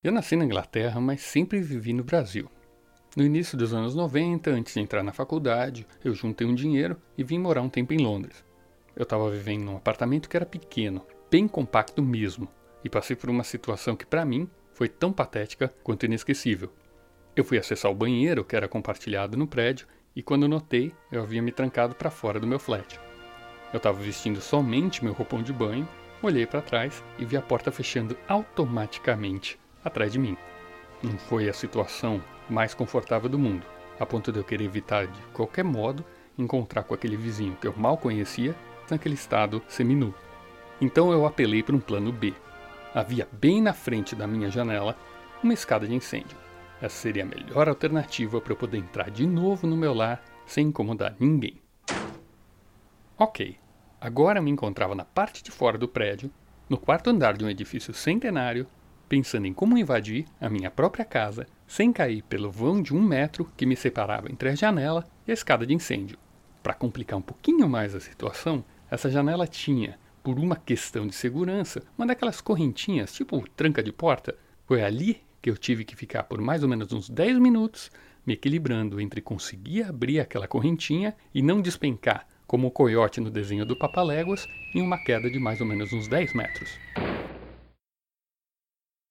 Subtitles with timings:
[0.00, 2.48] Eu nasci na Inglaterra, mas sempre vivi no Brasil.
[3.16, 7.24] No início dos anos 90, antes de entrar na faculdade, eu juntei um dinheiro e
[7.24, 8.44] vim morar um tempo em Londres.
[8.94, 12.48] Eu estava vivendo num apartamento que era pequeno, bem compacto mesmo,
[12.84, 16.72] e passei por uma situação que para mim foi tão patética quanto inesquecível.
[17.34, 21.42] Eu fui acessar o banheiro que era compartilhado no prédio e quando notei, eu havia
[21.42, 23.00] me trancado para fora do meu flat.
[23.72, 25.88] Eu estava vestindo somente meu roupão de banho,
[26.22, 29.58] olhei para trás e vi a porta fechando automaticamente
[29.88, 30.36] atrás de mim.
[31.02, 33.66] Não foi a situação mais confortável do mundo,
[33.98, 36.04] a ponto de eu querer evitar de qualquer modo
[36.38, 38.54] encontrar com aquele vizinho que eu mal conhecia
[38.90, 40.14] naquele estado seminu.
[40.80, 42.32] Então eu apelei para um plano B.
[42.94, 44.96] Havia bem na frente da minha janela
[45.42, 46.36] uma escada de incêndio.
[46.80, 50.68] Essa seria a melhor alternativa para eu poder entrar de novo no meu lar sem
[50.68, 51.60] incomodar ninguém.
[53.16, 53.56] Ok,
[54.00, 56.30] agora me encontrava na parte de fora do prédio,
[56.68, 58.66] no quarto andar de um edifício centenário,
[59.08, 63.50] pensando em como invadir a minha própria casa sem cair pelo vão de um metro
[63.56, 66.18] que me separava entre a janela e a escada de incêndio.
[66.62, 71.82] Para complicar um pouquinho mais a situação, essa janela tinha, por uma questão de segurança,
[71.96, 74.36] uma daquelas correntinhas, tipo tranca de porta.
[74.66, 77.90] Foi ali que eu tive que ficar por mais ou menos uns 10 minutos,
[78.26, 83.64] me equilibrando entre conseguir abrir aquela correntinha e não despencar, como o coiote no desenho
[83.64, 86.78] do Papaléguas, em uma queda de mais ou menos uns 10 metros.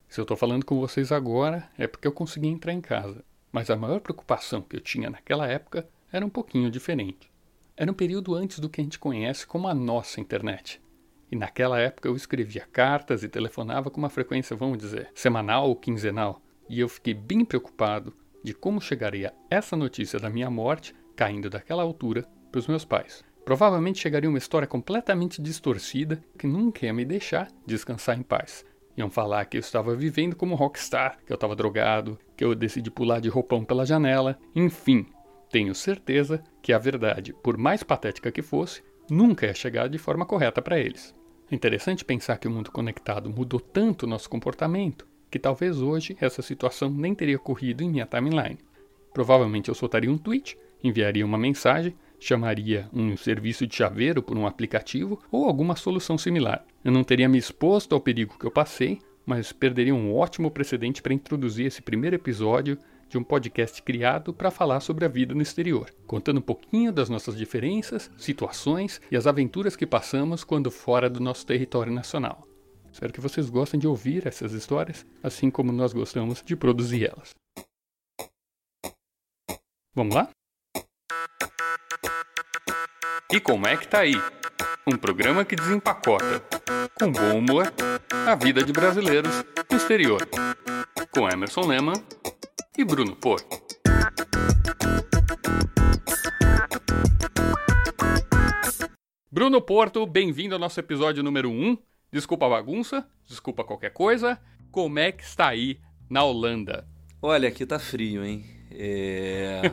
[0.07, 3.69] Se eu estou falando com vocês agora é porque eu consegui entrar em casa, mas
[3.69, 7.29] a maior preocupação que eu tinha naquela época era um pouquinho diferente.
[7.75, 10.81] Era um período antes do que a gente conhece como a nossa internet.
[11.29, 15.75] E naquela época eu escrevia cartas e telefonava com uma frequência, vamos dizer, semanal ou
[15.75, 21.49] quinzenal, e eu fiquei bem preocupado de como chegaria essa notícia da minha morte caindo
[21.49, 23.25] daquela altura para os meus pais.
[23.43, 28.65] Provavelmente chegaria uma história completamente distorcida que nunca ia me deixar descansar em paz.
[28.97, 32.89] Iam falar que eu estava vivendo como rockstar, que eu estava drogado, que eu decidi
[32.89, 35.05] pular de roupão pela janela, enfim.
[35.51, 40.25] Tenho certeza que a verdade, por mais patética que fosse, nunca ia chegar de forma
[40.25, 41.15] correta para eles.
[41.49, 46.17] É interessante pensar que o mundo conectado mudou tanto o nosso comportamento que talvez hoje
[46.19, 48.57] essa situação nem teria ocorrido em minha timeline.
[49.13, 54.47] Provavelmente eu soltaria um tweet, enviaria uma mensagem chamaria um serviço de chaveiro por um
[54.47, 56.65] aplicativo ou alguma solução similar.
[56.83, 61.01] Eu não teria me exposto ao perigo que eu passei, mas perderia um ótimo precedente
[61.01, 62.77] para introduzir esse primeiro episódio
[63.09, 67.09] de um podcast criado para falar sobre a vida no exterior, contando um pouquinho das
[67.09, 72.47] nossas diferenças, situações e as aventuras que passamos quando fora do nosso território nacional.
[72.91, 77.35] Espero que vocês gostem de ouvir essas histórias, assim como nós gostamos de produzir elas.
[79.93, 80.29] Vamos lá?
[83.29, 84.15] E como é que tá aí?
[84.87, 86.41] Um programa que desempacota,
[86.97, 87.73] com bom humor,
[88.25, 90.25] a vida de brasileiros no exterior.
[91.11, 92.01] Com Emerson Lehmann
[92.77, 93.61] e Bruno Porto.
[99.29, 101.77] Bruno Porto, bem-vindo ao nosso episódio número 1.
[102.09, 104.39] Desculpa a bagunça, desculpa qualquer coisa.
[104.71, 106.87] Como é que está aí na Holanda?
[107.21, 108.45] Olha, aqui tá frio, hein?
[108.71, 109.63] É.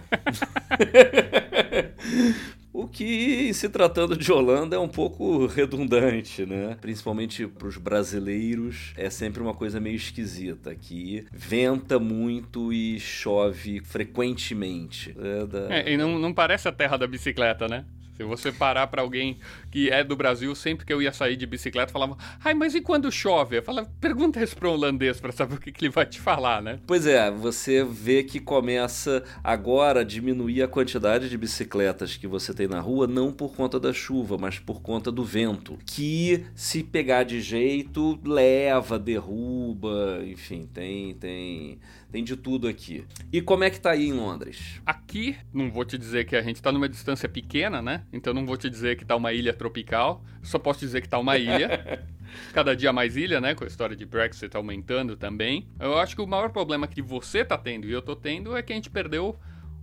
[2.74, 6.76] O que, se tratando de Holanda, é um pouco redundante, né?
[6.80, 10.72] Principalmente para os brasileiros, é sempre uma coisa meio esquisita.
[10.72, 15.16] Aqui venta muito e chove frequentemente.
[15.16, 15.72] É, da...
[15.72, 17.84] é e não, não parece a terra da bicicleta, né?
[18.16, 19.38] Se você parar para alguém
[19.74, 22.80] que é do Brasil, sempre que eu ia sair de bicicleta, falava: "Ai, mas e
[22.80, 25.90] quando chove?" Eu falava: "Pergunta isso para um holandês para saber o que, que, ele
[25.90, 31.28] vai te falar, né?" Pois é, você vê que começa agora a diminuir a quantidade
[31.28, 35.10] de bicicletas que você tem na rua, não por conta da chuva, mas por conta
[35.10, 41.80] do vento, que se pegar de jeito, leva, derruba, enfim, tem tem
[42.14, 43.04] tem de tudo aqui.
[43.32, 44.80] E como é que tá aí em Londres?
[44.86, 48.04] Aqui, não vou te dizer que a gente tá numa distância pequena, né?
[48.12, 51.18] Então não vou te dizer que tá uma ilha tropical, só posso dizer que tá
[51.18, 52.04] uma ilha.
[52.52, 53.54] Cada dia mais ilha, né?
[53.54, 55.68] Com a história de Brexit aumentando também.
[55.80, 58.62] Eu acho que o maior problema que você tá tendo e eu tô tendo é
[58.62, 59.38] que a gente perdeu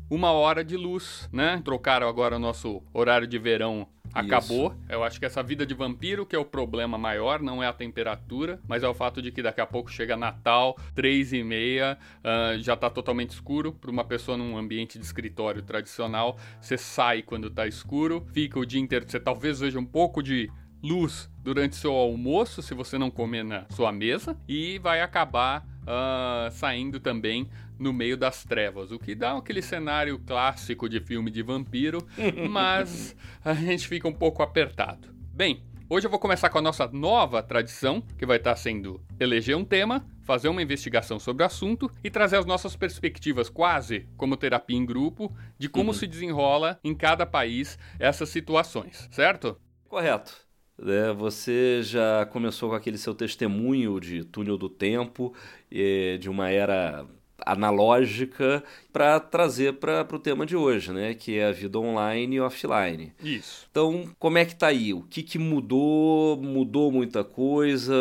[0.10, 1.62] uma hora de luz, né?
[1.63, 4.72] Trocaram agora o nosso horário de verão acabou.
[4.72, 4.78] Isso.
[4.90, 7.74] Eu acho que essa vida de vampiro que é o problema maior, não é a
[7.74, 11.98] temperatura, mas é o fato de que daqui a pouco chega Natal, três e meia,
[12.19, 13.74] uh, já tá totalmente escuro.
[13.74, 18.66] Para uma pessoa num ambiente de escritório tradicional, você sai quando tá escuro, fica o
[18.66, 20.50] dia inteiro, você talvez veja um pouco de
[20.84, 26.52] luz durante seu almoço, se você não comer na sua mesa, e vai acabar uh,
[26.52, 27.50] saindo também
[27.81, 32.07] no meio das trevas, o que dá aquele cenário clássico de filme de vampiro,
[32.50, 35.10] mas a gente fica um pouco apertado.
[35.33, 35.63] Bem,
[35.94, 39.66] Hoje eu vou começar com a nossa nova tradição, que vai estar sendo eleger um
[39.66, 44.77] tema, fazer uma investigação sobre o assunto e trazer as nossas perspectivas, quase como terapia
[44.77, 45.94] em grupo, de como uhum.
[45.94, 49.60] se desenrola em cada país essas situações, certo?
[49.89, 50.34] Correto.
[50.81, 55.36] É, você já começou com aquele seu testemunho de túnel do tempo,
[55.69, 57.06] é, de uma era
[57.46, 61.14] analógica para trazer para o tema de hoje, né?
[61.14, 63.14] Que é a vida online e offline.
[63.24, 63.68] Isso.
[63.70, 64.94] Então, como é que tá aí?
[64.94, 66.38] O que, que mudou?
[66.38, 67.94] Mudou muita coisa,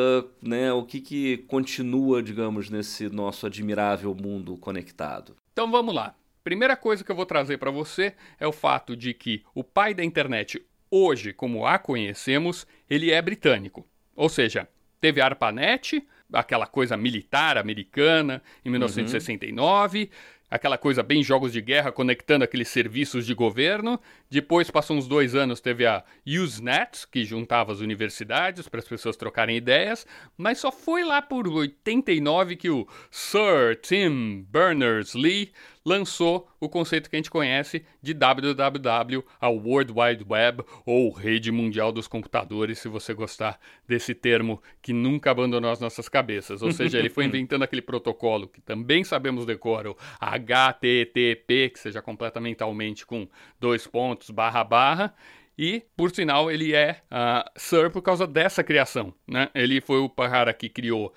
[0.42, 0.72] né?
[0.72, 5.36] O que, que continua, digamos, nesse nosso admirável mundo conectado?
[5.52, 6.14] Então vamos lá.
[6.42, 9.92] Primeira coisa que eu vou trazer para você é o fato de que o pai
[9.92, 13.86] da internet, hoje, como a conhecemos, ele é britânico.
[14.16, 14.66] Ou seja,
[15.00, 20.00] teve a ARPANET, aquela coisa militar americana, em 1969.
[20.00, 20.08] Uhum.
[20.50, 24.00] Aquela coisa bem jogos de guerra conectando aqueles serviços de governo.
[24.28, 29.16] Depois, passou uns dois anos, teve a Usenet, que juntava as universidades para as pessoas
[29.16, 30.04] trocarem ideias.
[30.36, 35.52] Mas só foi lá por 89 que o Sir Tim Berners-Lee
[35.84, 41.50] lançou o conceito que a gente conhece de WWW, a World Wide Web, ou Rede
[41.50, 46.62] Mundial dos Computadores, se você gostar desse termo que nunca abandonou as nossas cabeças.
[46.62, 52.02] Ou seja, ele foi inventando aquele protocolo que também sabemos decor, o HTTP, que seja
[52.02, 52.60] completamente
[53.06, 53.28] com
[53.58, 55.14] dois pontos, barra, barra,
[55.62, 59.12] e, por sinal, ele é uh, Sir por causa dessa criação.
[59.28, 59.50] Né?
[59.54, 61.12] Ele foi o cara que criou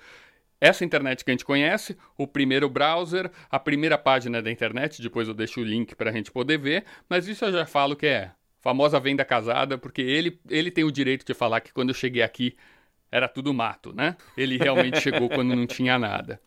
[0.60, 5.28] essa internet que a gente conhece, o primeiro browser, a primeira página da internet, depois
[5.28, 8.06] eu deixo o link para a gente poder ver, mas isso eu já falo que
[8.06, 8.30] é
[8.60, 12.22] famosa venda casada, porque ele, ele tem o direito de falar que quando eu cheguei
[12.22, 12.56] aqui
[13.12, 14.16] era tudo mato, né?
[14.36, 16.40] Ele realmente chegou quando não tinha nada.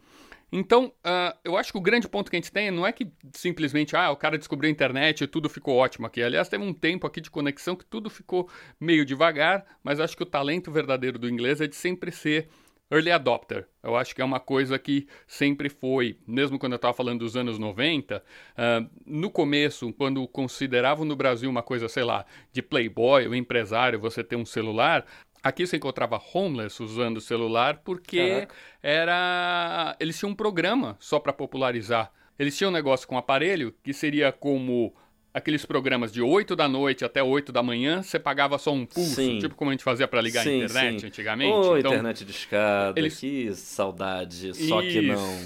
[0.52, 3.12] Então, uh, eu acho que o grande ponto que a gente tem não é que
[3.34, 6.24] simplesmente, ah, o cara descobriu a internet e tudo ficou ótimo aqui.
[6.24, 8.50] Aliás, teve um tempo aqui de conexão que tudo ficou
[8.80, 12.50] meio devagar, mas acho que o talento verdadeiro do inglês é de sempre ser
[12.92, 13.68] early adopter.
[13.84, 17.36] Eu acho que é uma coisa que sempre foi, mesmo quando eu estava falando dos
[17.36, 18.22] anos 90, uh,
[18.58, 24.00] ah, no começo, quando consideravam no Brasil uma coisa, sei lá, de playboy, o empresário,
[24.00, 25.06] você ter um celular,
[25.44, 28.56] Aqui você encontrava homeless usando o celular porque Caraca.
[28.82, 32.12] era eles tinham um programa só para popularizar.
[32.38, 34.94] Eles tinham um negócio com aparelho que seria como
[35.34, 39.16] aqueles programas de 8 da noite até 8 da manhã, você pagava só um pulso,
[39.16, 39.40] sim.
[39.40, 41.08] tipo como a gente fazia para ligar sim, a internet sim.
[41.08, 41.52] antigamente.
[41.52, 43.20] Oh, então, internet de escada, eles...
[43.20, 45.02] que saudade, só Isso, que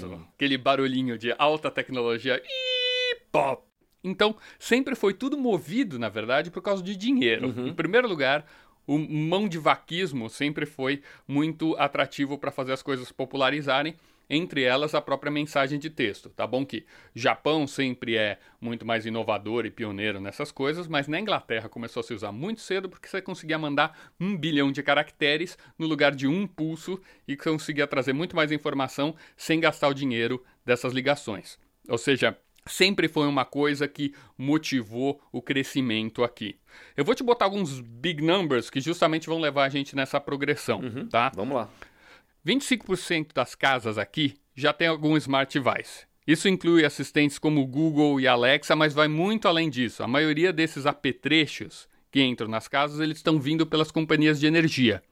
[0.06, 0.26] não.
[0.34, 2.40] Aquele barulhinho de alta tecnologia.
[2.44, 3.62] E pop.
[4.04, 7.48] Então, sempre foi tudo movido, na verdade, por causa de dinheiro.
[7.48, 7.68] Uhum.
[7.68, 8.44] Em primeiro lugar,
[8.86, 13.94] o mão de vaquismo sempre foi muito atrativo para fazer as coisas popularizarem
[14.34, 16.30] entre elas a própria mensagem de texto.
[16.30, 21.20] Tá bom que Japão sempre é muito mais inovador e pioneiro nessas coisas, mas na
[21.20, 25.58] Inglaterra começou a se usar muito cedo porque você conseguia mandar um bilhão de caracteres
[25.78, 26.98] no lugar de um pulso
[27.28, 31.58] e conseguia trazer muito mais informação sem gastar o dinheiro dessas ligações.
[31.86, 36.58] Ou seja, sempre foi uma coisa que motivou o crescimento aqui.
[36.96, 40.80] Eu vou te botar alguns big numbers que justamente vão levar a gente nessa progressão,
[40.80, 41.30] uhum, tá?
[41.34, 41.68] Vamos lá.
[42.44, 46.06] 25% das casas aqui já tem algum smart device.
[46.26, 50.02] Isso inclui assistentes como Google e Alexa, mas vai muito além disso.
[50.02, 55.02] A maioria desses apetrechos que entram nas casas, eles estão vindo pelas companhias de energia.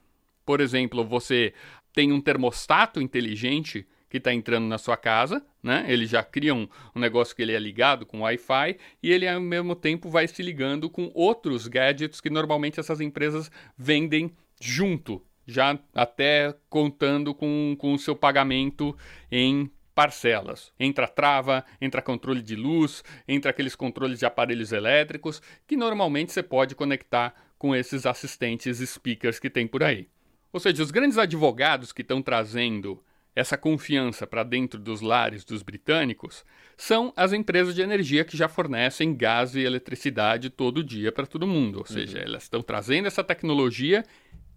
[0.44, 1.54] Por exemplo, você
[1.92, 5.86] tem um termostato inteligente que está entrando na sua casa, né?
[5.88, 9.40] Ele já cria um, um negócio que ele é ligado com Wi-Fi e ele ao
[9.40, 15.78] mesmo tempo vai se ligando com outros gadgets que normalmente essas empresas vendem junto já
[15.94, 18.96] até contando com, com o seu pagamento
[19.30, 20.72] em parcelas.
[20.78, 26.42] Entra trava, entra controle de luz, entra aqueles controles de aparelhos elétricos que normalmente você
[26.42, 30.08] pode conectar com esses assistentes speakers que tem por aí.
[30.52, 33.02] Ou seja, os grandes advogados que estão trazendo
[33.34, 36.44] essa confiança para dentro dos lares dos britânicos
[36.76, 41.46] são as empresas de energia que já fornecem gás e eletricidade todo dia para todo
[41.46, 41.78] mundo.
[41.78, 42.24] Ou seja, uhum.
[42.24, 44.04] elas estão trazendo essa tecnologia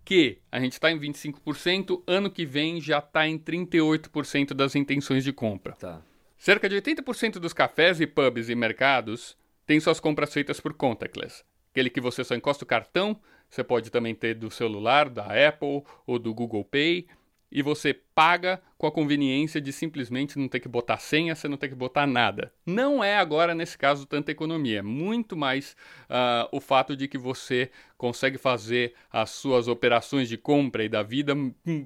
[0.03, 5.23] que a gente está em 25%, ano que vem já está em 38% das intenções
[5.23, 5.73] de compra.
[5.73, 6.01] Tá.
[6.37, 11.43] Cerca de 80% dos cafés e pubs e mercados têm suas compras feitas por contactless.
[11.71, 13.19] Aquele que você só encosta o cartão,
[13.49, 17.07] você pode também ter do celular, da Apple ou do Google Pay,
[17.51, 21.55] e você paga com a conveniência de simplesmente não ter que botar senha, você não
[21.55, 22.51] ter que botar nada.
[22.65, 24.79] Não é agora, nesse caso, tanta economia.
[24.79, 25.75] É muito mais
[26.09, 31.01] uh, o fato de que você consegue fazer as suas operações de compra e da
[31.01, 31.33] vida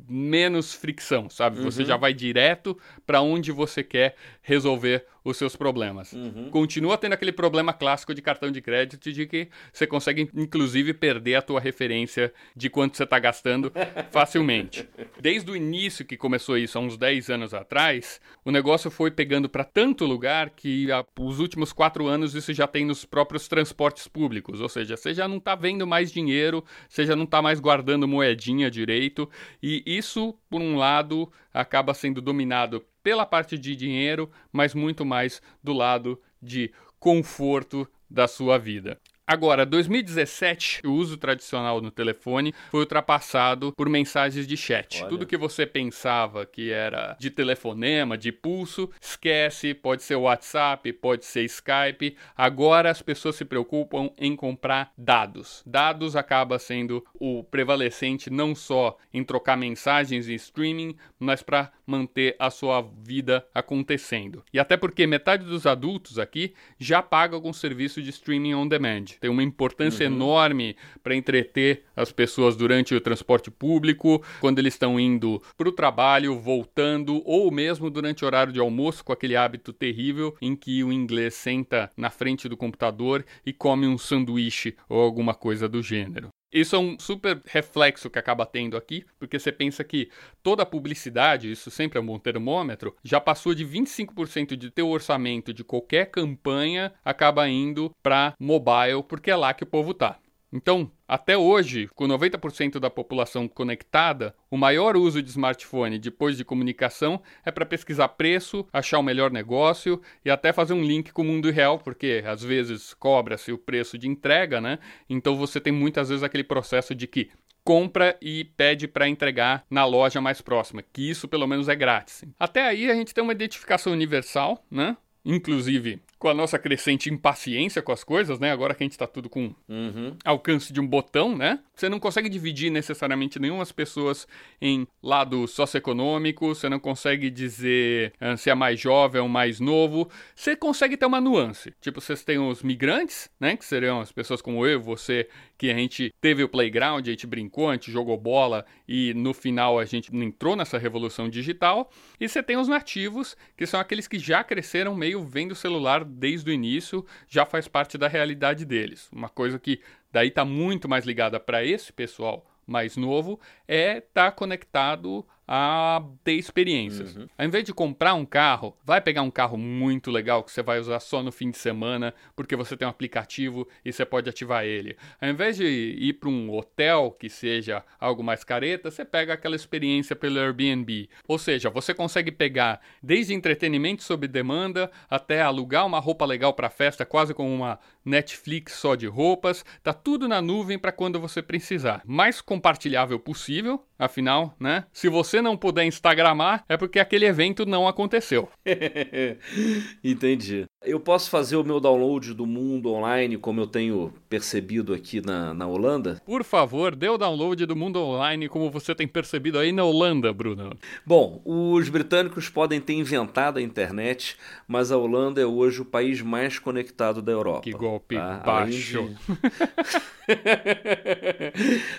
[0.10, 1.60] menos fricção, sabe?
[1.60, 1.65] Uhum.
[1.65, 6.13] Você já vai direto para onde você quer resolver os seus problemas.
[6.13, 6.50] Uhum.
[6.50, 11.36] Continua tendo aquele problema clássico de cartão de crédito de que você consegue, inclusive, perder
[11.36, 13.72] a tua referência de quanto você está gastando
[14.10, 14.89] facilmente.
[15.19, 19.48] Desde o início que começou isso, há uns 10 anos atrás, o negócio foi pegando
[19.48, 24.08] para tanto lugar que há, os últimos quatro anos isso já tem nos próprios transportes
[24.08, 24.60] públicos.
[24.60, 28.08] Ou seja, você já não está vendo mais dinheiro, você já não está mais guardando
[28.08, 29.30] moedinha direito.
[29.62, 35.42] E isso, por um lado, acaba sendo dominado pela parte de dinheiro, mas muito mais
[35.64, 39.00] do lado de conforto da sua vida.
[39.29, 45.01] Agora, 2017, o uso tradicional no telefone foi ultrapassado por mensagens de chat.
[45.01, 45.10] Olha.
[45.10, 51.25] Tudo que você pensava que era de telefonema, de pulso, esquece, pode ser WhatsApp, pode
[51.25, 52.15] ser Skype.
[52.38, 55.62] Agora as pessoas se preocupam em comprar dados.
[55.65, 62.34] Dados acaba sendo o prevalecente não só em trocar mensagens e streaming, mas para manter
[62.39, 64.41] a sua vida acontecendo.
[64.53, 69.17] E até porque metade dos adultos aqui já paga algum serviço de streaming on demand
[69.20, 70.16] tem uma importância uhum.
[70.16, 75.72] enorme para entreter as pessoas durante o transporte público, quando eles estão indo para o
[75.72, 80.84] trabalho, voltando, ou mesmo durante o horário de almoço, com aquele hábito terrível em que
[80.84, 85.82] o inglês senta na frente do computador e come um sanduíche ou alguma coisa do
[85.82, 86.30] gênero.
[86.51, 90.10] Isso é um super reflexo que acaba tendo aqui, porque você pensa que
[90.42, 94.88] toda a publicidade, isso sempre é um bom termômetro, já passou de 25% de teu
[94.88, 100.18] orçamento de qualquer campanha acaba indo para mobile, porque é lá que o povo tá.
[100.51, 106.46] Então, até hoje, com 90% da população conectada, o maior uso de smartphone depois de
[106.46, 111.22] comunicação é para pesquisar preço, achar o melhor negócio e até fazer um link com
[111.22, 114.80] o mundo real, porque às vezes cobra-se o preço de entrega, né?
[115.10, 117.30] Então você tem muitas vezes aquele processo de que
[117.68, 122.24] compra e pede para entregar na loja mais próxima, que isso pelo menos é grátis.
[122.39, 124.96] Até aí a gente tem uma identificação universal, né?
[125.25, 128.52] Inclusive, com a nossa crescente impaciência com as coisas, né?
[128.52, 130.16] Agora que a gente está tudo com uhum.
[130.26, 131.60] alcance de um botão, né?
[131.76, 134.28] Você não consegue dividir necessariamente nenhumas pessoas
[134.60, 140.10] em lado socioeconômico, você não consegue dizer uh, se é mais jovem ou mais novo.
[140.36, 141.74] Você consegue ter uma nuance.
[141.80, 143.56] Tipo, vocês têm os migrantes, né?
[143.56, 147.26] Que seriam as pessoas como eu, você, que a gente teve o playground, a gente
[147.26, 151.90] brincou, a gente jogou bola e no final a gente entrou nessa revolução digital.
[152.20, 156.04] E você tem os nativos, que são aqueles que já cresceram meio vendo o celular
[156.04, 159.10] desde o início, já faz parte da realidade deles.
[159.12, 164.26] Uma coisa que daí está muito mais ligada para esse pessoal mais novo é estar
[164.26, 167.16] tá conectado a ter experiências.
[167.16, 167.27] Uhum.
[167.38, 170.80] Ao invés de comprar um carro, vai pegar um carro muito legal que você vai
[170.80, 174.66] usar só no fim de semana, porque você tem um aplicativo e você pode ativar
[174.66, 174.98] ele.
[175.22, 179.56] Ao invés de ir para um hotel que seja algo mais careta, você pega aquela
[179.56, 181.10] experiência pelo Airbnb.
[181.27, 186.70] Ou seja, você consegue pegar desde entretenimento sob demanda até alugar uma roupa legal para
[186.70, 189.63] festa, quase como uma Netflix só de roupas.
[189.84, 192.01] Tá tudo na nuvem para quando você precisar.
[192.06, 194.86] Mais compartilhável possível, afinal, né?
[194.92, 198.50] Se você você não puder instagramar, é porque aquele evento não aconteceu.
[200.03, 200.65] Entendi.
[200.84, 205.51] Eu posso fazer o meu download do mundo online, como eu tenho percebido aqui na,
[205.51, 206.22] na Holanda?
[206.24, 210.31] Por favor, dê o download do mundo online, como você tem percebido aí na Holanda,
[210.31, 210.69] Bruno.
[211.03, 216.22] Bom, os britânicos podem ter inventado a internet, mas a Holanda é hoje o país
[216.22, 217.62] mais conectado da Europa.
[217.62, 218.38] Que golpe tá?
[218.46, 219.10] baixo.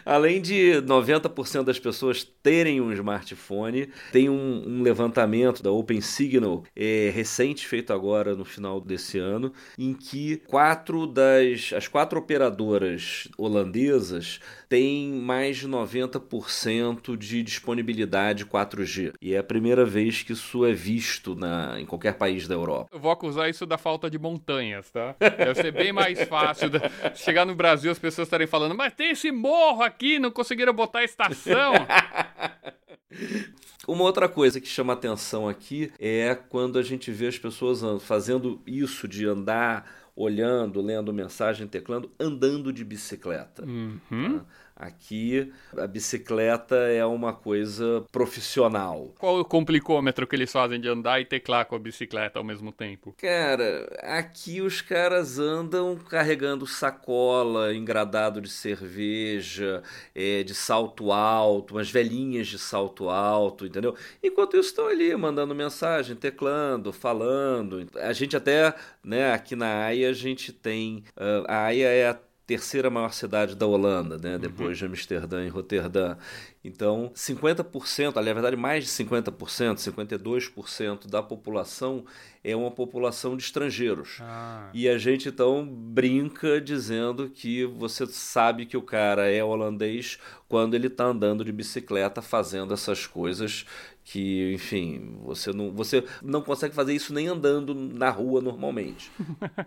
[0.07, 0.41] Além de...
[0.41, 6.63] Além de 90% das pessoas terem um smartphone, tem um, um levantamento da Open Signal
[6.77, 12.19] é, recente, feito agora no final final desse ano, em que quatro das as quatro
[12.19, 19.15] operadoras holandesas têm mais de 90% de disponibilidade 4G.
[19.21, 22.91] E é a primeira vez que isso é visto na, em qualquer país da Europa.
[22.93, 25.17] Eu vou acusar isso da falta de montanhas, tá?
[25.19, 26.69] Deve ser bem mais fácil
[27.15, 30.99] chegar no Brasil as pessoas estarem falando, mas tem esse morro aqui, não conseguiram botar
[31.01, 31.73] a estação.
[33.89, 38.61] Uma outra coisa que chama atenção aqui é quando a gente vê as pessoas fazendo
[38.67, 43.65] isso de andar olhando, lendo mensagem, teclando, andando de bicicleta.
[43.65, 44.41] Uhum.
[44.41, 44.45] Tá?
[44.79, 49.13] Aqui a bicicleta é uma coisa profissional.
[49.19, 52.71] Qual o complicômetro que eles fazem de andar e teclar com a bicicleta ao mesmo
[52.71, 53.13] tempo?
[53.19, 59.83] Cara, aqui os caras andam carregando sacola, engradado de cerveja,
[60.15, 63.97] é, de salto alto, umas velhinhas de salto alto, entendeu?
[64.23, 67.89] Enquanto isso estão ali mandando mensagem, teclando, falando.
[67.97, 71.03] A gente até, né, aqui na AIA a gente tem.
[71.49, 74.33] A AIA é a terceira maior cidade da Holanda, né?
[74.33, 74.41] Uhum.
[74.41, 76.17] Depois de Amsterdã e Roterdã.
[76.65, 82.07] Então, 50%, na verdade mais de 50%, 52% da população
[82.43, 84.17] é uma população de estrangeiros.
[84.23, 84.71] Ah.
[84.73, 90.73] E a gente então brinca dizendo que você sabe que o cara é holandês quando
[90.73, 93.67] ele está andando de bicicleta fazendo essas coisas
[94.11, 99.11] que, enfim, você não, você não consegue fazer isso nem andando na rua normalmente.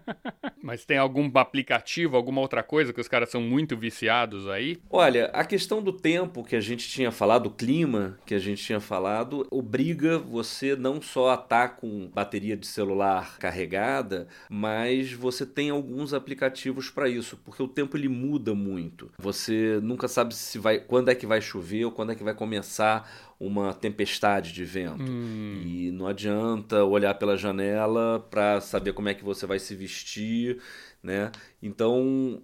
[0.64, 4.80] Mas tem algum aplicativo, alguma outra coisa que os caras são muito viciados aí?
[4.90, 8.64] Olha, a questão do tempo que a gente tinha falado, o clima que a gente
[8.64, 15.14] tinha falado, obriga você não só a estar tá com bateria de celular carregada, mas
[15.14, 19.12] você tem alguns aplicativos para isso, porque o tempo ele muda muito.
[19.20, 22.34] Você nunca sabe se vai, quando é que vai chover ou quando é que vai
[22.34, 25.02] começar uma tempestade de vento.
[25.02, 25.64] Hum.
[25.66, 30.62] E não adianta olhar pela janela para saber como é que você vai se vestir,
[31.02, 31.32] né?
[31.62, 32.40] Então,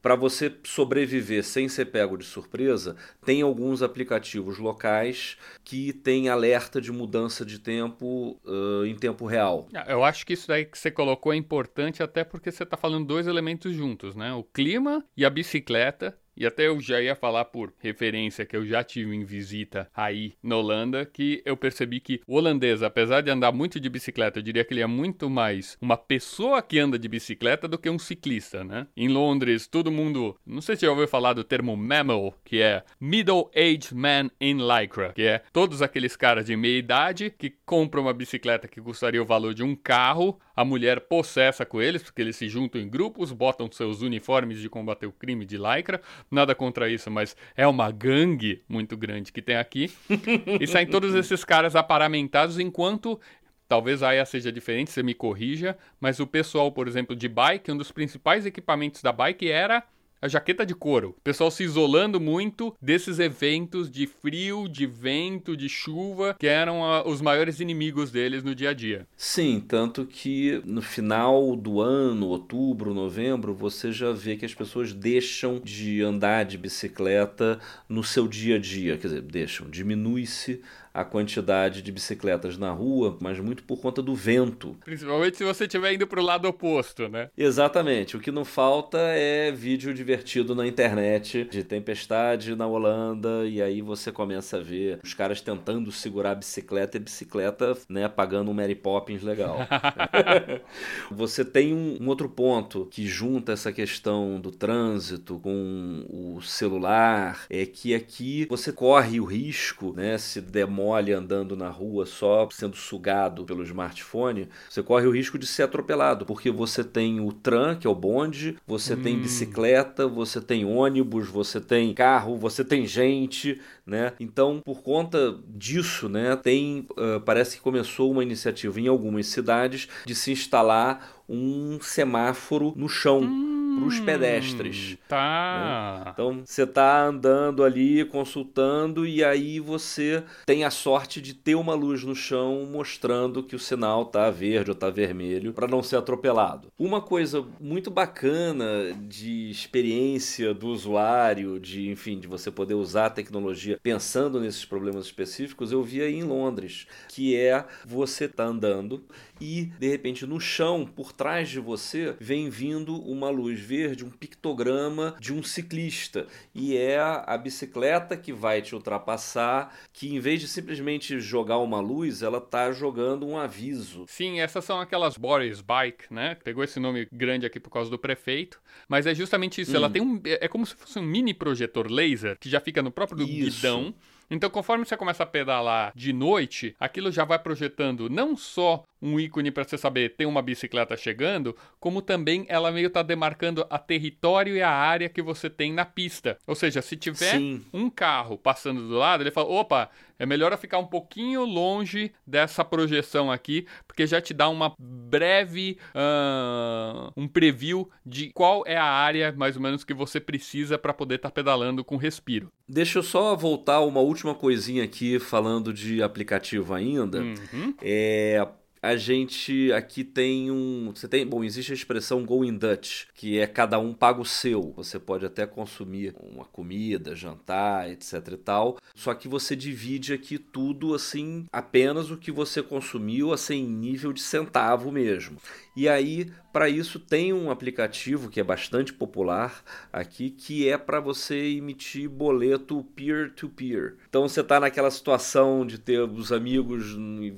[0.00, 6.80] para você sobreviver sem ser pego de surpresa, tem alguns aplicativos locais que têm alerta
[6.80, 9.66] de mudança de tempo uh, em tempo real.
[9.74, 12.76] Ah, eu acho que isso daí que você colocou é importante até porque você está
[12.76, 14.32] falando dois elementos juntos, né?
[14.32, 18.66] O clima e a bicicleta e até eu já ia falar por referência que eu
[18.66, 23.30] já tive em visita aí na Holanda, que eu percebi que o holandês, apesar de
[23.30, 26.98] andar muito de bicicleta, eu diria que ele é muito mais uma pessoa que anda
[26.98, 28.86] de bicicleta do que um ciclista, né?
[28.96, 32.82] Em Londres, todo mundo, não sei se já ouviu falar do termo mammal, que é
[33.00, 38.12] middle-aged man in lycra, que é todos aqueles caras de meia idade que compram uma
[38.12, 42.34] bicicleta que custaria o valor de um carro, a mulher possessa com eles, porque eles
[42.34, 46.88] se juntam em grupos, botam seus uniformes de combater o crime de lycra, nada contra
[46.88, 49.92] isso, mas é uma gangue muito grande que tem aqui.
[50.58, 53.20] e saem todos esses caras aparamentados, enquanto
[53.68, 57.72] Talvez a AIA seja diferente, você me corrija, mas o pessoal, por exemplo, de bike,
[57.72, 59.82] um dos principais equipamentos da bike era
[60.26, 61.14] a jaqueta de couro.
[61.18, 66.84] O pessoal se isolando muito desses eventos de frio, de vento, de chuva, que eram
[66.84, 69.06] a, os maiores inimigos deles no dia a dia.
[69.16, 74.92] Sim, tanto que no final do ano, outubro, novembro, você já vê que as pessoas
[74.92, 78.98] deixam de andar de bicicleta no seu dia a dia.
[78.98, 80.60] Quer dizer, deixam, diminui-se
[80.96, 84.74] a quantidade de bicicletas na rua, mas muito por conta do vento.
[84.82, 87.28] Principalmente se você estiver indo para o lado oposto, né?
[87.36, 88.16] Exatamente.
[88.16, 93.82] O que não falta é vídeo divertido na internet de tempestade na Holanda e aí
[93.82, 98.50] você começa a ver os caras tentando segurar a bicicleta e a bicicleta, né, pagando
[98.50, 99.58] um Mary Poppins legal.
[101.12, 107.44] você tem um, um outro ponto que junta essa questão do trânsito com o celular,
[107.50, 112.48] é que aqui você corre o risco, né, se demora mole andando na rua só
[112.50, 117.32] sendo sugado pelo smartphone, você corre o risco de ser atropelado, porque você tem o
[117.32, 119.02] tram, que é o bonde, você hum.
[119.02, 124.12] tem bicicleta, você tem ônibus, você tem carro, você tem gente, né?
[124.18, 129.88] Então, por conta disso, né, tem uh, parece que começou uma iniciativa em algumas cidades
[130.04, 133.20] de se instalar um semáforo no chão.
[133.20, 134.96] Hum para os pedestres.
[135.08, 136.02] Tá.
[136.04, 136.10] Né?
[136.12, 141.74] Então você está andando ali, consultando, e aí você tem a sorte de ter uma
[141.74, 145.96] luz no chão mostrando que o sinal está verde ou está vermelho para não ser
[145.96, 146.68] atropelado.
[146.78, 153.10] Uma coisa muito bacana de experiência do usuário, de enfim, de você poder usar a
[153.10, 159.04] tecnologia pensando nesses problemas específicos, eu vi aí em Londres, que é você tá andando
[159.40, 164.10] e de repente no chão por trás de você vem vindo uma luz verde, um
[164.10, 170.40] pictograma de um ciclista e é a bicicleta que vai te ultrapassar, que em vez
[170.40, 174.04] de simplesmente jogar uma luz, ela tá jogando um aviso.
[174.08, 176.36] Sim, essas são aquelas Boris Bike, né?
[176.42, 179.72] Pegou esse nome grande aqui por causa do prefeito, mas é justamente isso.
[179.72, 179.76] Hum.
[179.76, 182.90] Ela tem um é como se fosse um mini projetor laser que já fica no
[182.90, 183.56] próprio isso.
[183.56, 183.94] guidão
[184.30, 189.20] então, conforme você começa a pedalar de noite, aquilo já vai projetando não só um
[189.20, 193.78] ícone para você saber tem uma bicicleta chegando, como também ela meio tá demarcando a
[193.78, 196.38] território e a área que você tem na pista.
[196.46, 197.64] Ou seja, se tiver Sim.
[197.72, 202.12] um carro passando do lado, ele fala: opa, é melhor eu ficar um pouquinho longe
[202.26, 208.76] dessa projeção aqui, porque já te dá uma breve uh, um preview de qual é
[208.76, 212.50] a área mais ou menos que você precisa para poder estar tá pedalando com respiro.
[212.68, 217.20] Deixa eu só voltar uma última coisinha aqui falando de aplicativo ainda.
[217.20, 217.74] Uhum.
[217.82, 218.46] É
[218.86, 220.92] a gente aqui tem um.
[220.94, 221.26] Você tem.
[221.26, 224.72] Bom, existe a expressão go in Dutch, que é cada um paga o seu.
[224.76, 228.78] Você pode até consumir uma comida, jantar, etc e tal.
[228.94, 234.12] Só que você divide aqui tudo assim, apenas o que você consumiu, assim, em nível
[234.12, 235.38] de centavo mesmo.
[235.76, 239.62] E aí, para isso, tem um aplicativo que é bastante popular
[239.92, 243.92] aqui, que é para você emitir boleto peer-to-peer.
[243.92, 243.94] -peer.
[244.08, 246.96] Então, você está naquela situação de ter os amigos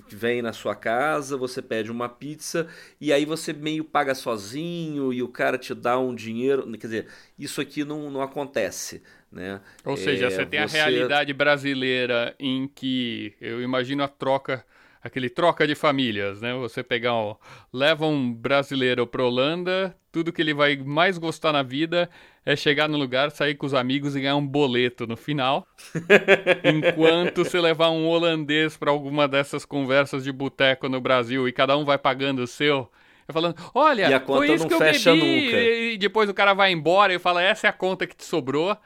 [0.08, 2.68] que vêm na sua casa, você pede uma pizza
[3.00, 6.70] e aí você meio paga sozinho e o cara te dá um dinheiro.
[6.78, 9.02] Quer dizer, isso aqui não, não acontece.
[9.32, 9.60] Né?
[9.84, 10.78] Ou seja, é, você tem você...
[10.78, 14.64] a realidade brasileira em que eu imagino a troca
[15.02, 16.54] aquele troca de famílias, né?
[16.54, 17.36] Você pegar, ó,
[17.72, 22.08] leva um brasileiro para Holanda, tudo que ele vai mais gostar na vida
[22.44, 25.66] é chegar no lugar, sair com os amigos e ganhar um boleto no final.
[26.64, 31.76] Enquanto você levar um holandês para alguma dessas conversas de boteco no Brasil e cada
[31.76, 32.90] um vai pagando o seu,
[33.30, 35.44] falando, olha, foi isso que eu bebi.
[35.44, 35.60] Nunca.
[35.60, 38.76] E depois o cara vai embora e fala, essa é a conta que te sobrou.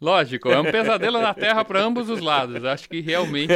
[0.00, 2.64] Lógico, é um pesadelo na Terra para ambos os lados.
[2.64, 3.52] Acho que realmente.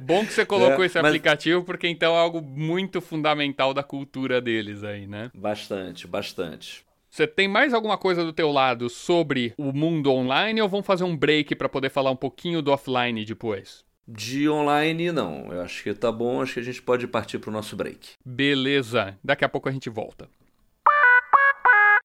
[0.00, 1.06] Bom que você colocou é, esse mas...
[1.10, 5.30] aplicativo, porque então é algo muito fundamental da cultura deles aí, né?
[5.34, 6.86] Bastante, bastante.
[7.10, 11.04] Você tem mais alguma coisa do teu lado sobre o mundo online ou vamos fazer
[11.04, 13.84] um break para poder falar um pouquinho do offline depois?
[14.06, 15.52] De online, não.
[15.52, 18.12] Eu acho que tá bom, acho que a gente pode partir para o nosso break.
[18.24, 20.28] Beleza, daqui a pouco a gente volta.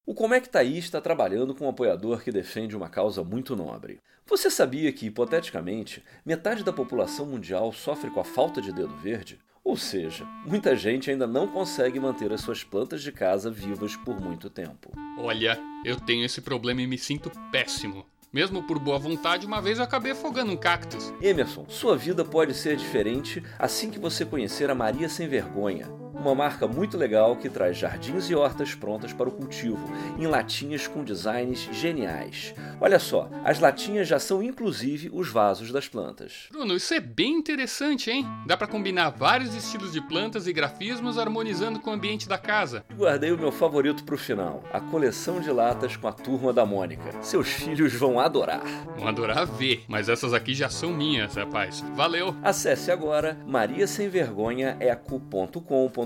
[0.06, 3.24] O Como é que tá aí está trabalhando com um apoiador que defende uma causa
[3.24, 4.00] muito nobre.
[4.26, 9.38] Você sabia que, hipoteticamente, metade da população mundial sofre com a falta de dedo verde?
[9.64, 14.20] Ou seja, muita gente ainda não consegue manter as suas plantas de casa vivas por
[14.20, 14.92] muito tempo.
[15.16, 18.04] Olha, eu tenho esse problema e me sinto péssimo.
[18.30, 21.14] Mesmo por boa vontade, uma vez eu acabei afogando um cactus.
[21.22, 26.34] Emerson, sua vida pode ser diferente assim que você conhecer a Maria Sem Vergonha uma
[26.34, 29.78] marca muito legal que traz jardins e hortas prontas para o cultivo,
[30.18, 32.54] em latinhas com designs geniais.
[32.80, 36.48] Olha só, as latinhas já são inclusive os vasos das plantas.
[36.50, 38.26] Bruno, isso é bem interessante, hein?
[38.46, 42.84] Dá para combinar vários estilos de plantas e grafismos harmonizando com o ambiente da casa.
[42.96, 46.64] Guardei o meu favorito para o final, a coleção de latas com a turma da
[46.64, 47.22] Mônica.
[47.22, 48.62] Seus filhos vão adorar.
[48.96, 51.84] Vão adorar ver, mas essas aqui já são minhas, rapaz.
[51.94, 52.34] Valeu!
[52.42, 56.03] Acesse agora mariasemvergonhaeco.com.br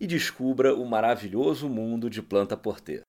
[0.00, 3.02] e descubra o maravilhoso mundo de planta porter.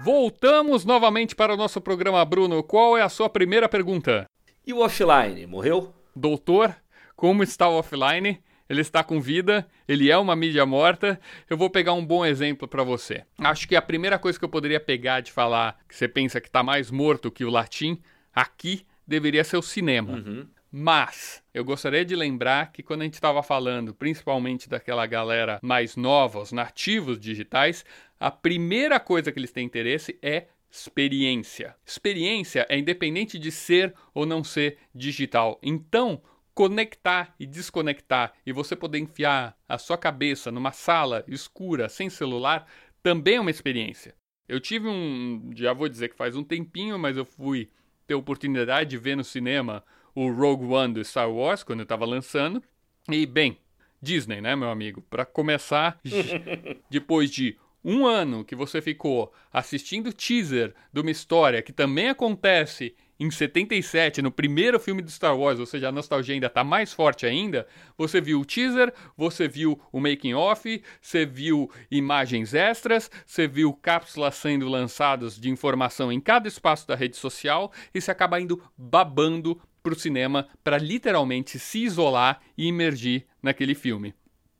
[0.00, 2.62] Voltamos novamente para o nosso programa, Bruno.
[2.62, 4.24] Qual é a sua primeira pergunta?
[4.66, 5.94] E o offline, morreu?
[6.14, 6.74] Doutor,
[7.14, 8.42] como está o offline?
[8.68, 11.20] Ele está com vida, ele é uma mídia morta.
[11.48, 13.22] Eu vou pegar um bom exemplo para você.
[13.38, 16.48] Acho que a primeira coisa que eu poderia pegar de falar que você pensa que
[16.48, 18.00] está mais morto que o latim,
[18.34, 20.14] aqui deveria ser o cinema.
[20.14, 20.46] Uhum.
[20.74, 25.96] Mas eu gostaria de lembrar que quando a gente estava falando principalmente daquela galera mais
[25.96, 27.84] nova, os nativos digitais,
[28.18, 31.76] a primeira coisa que eles têm interesse é experiência.
[31.84, 35.60] Experiência é independente de ser ou não ser digital.
[35.62, 36.22] Então,
[36.54, 42.66] conectar e desconectar e você poder enfiar a sua cabeça numa sala escura sem celular
[43.02, 44.14] também é uma experiência.
[44.48, 47.68] Eu tive um, já vou dizer que faz um tempinho, mas eu fui
[48.06, 52.62] ter oportunidade de ver no cinema o Rogue One do Star Wars, quando estava lançando.
[53.08, 53.58] E, bem,
[54.00, 55.02] Disney, né, meu amigo?
[55.02, 56.00] Para começar,
[56.90, 62.94] depois de um ano que você ficou assistindo teaser de uma história que também acontece
[63.18, 66.92] em 77, no primeiro filme do Star Wars, ou seja, a nostalgia ainda está mais
[66.92, 73.08] forte ainda, você viu o teaser, você viu o making off, você viu imagens extras,
[73.24, 78.10] você viu cápsulas sendo lançadas de informação em cada espaço da rede social e você
[78.10, 84.14] acaba indo babando para o cinema para literalmente se isolar e imergir naquele filme.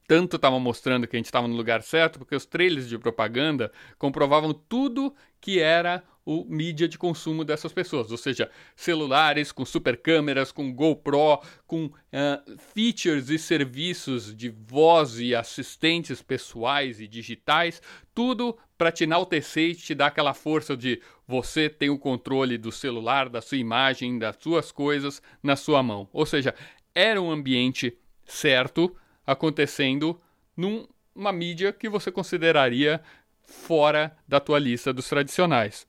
[0.07, 3.73] Tanto estava mostrando que a gente estava no lugar certo, porque os trailers de propaganda
[3.99, 9.97] comprovavam tudo que era o mídia de consumo dessas pessoas, ou seja, celulares com super
[9.97, 17.83] câmeras, com GoPro, com uh, features e serviços de voz e assistentes pessoais e digitais,
[18.15, 22.71] tudo para te enaltecer e te dar aquela força de você tem o controle do
[22.71, 26.09] celular, da sua imagem, das suas coisas na sua mão.
[26.13, 26.55] Ou seja,
[26.95, 28.95] era um ambiente certo
[29.27, 30.21] acontecendo
[30.57, 33.01] numa mídia que você consideraria
[33.41, 35.87] fora da tua lista dos tradicionais.